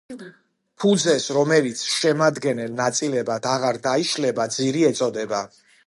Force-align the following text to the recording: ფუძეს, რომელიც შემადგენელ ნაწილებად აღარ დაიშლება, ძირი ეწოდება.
ფუძეს, 0.83 1.27
რომელიც 1.37 1.83
შემადგენელ 1.97 2.73
ნაწილებად 2.81 3.47
აღარ 3.53 3.81
დაიშლება, 3.87 4.49
ძირი 4.57 4.87
ეწოდება. 4.93 5.49